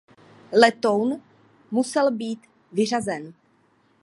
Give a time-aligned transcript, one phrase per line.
[0.51, 1.19] Letoun
[1.71, 2.39] musel být
[2.71, 3.33] vyřazen.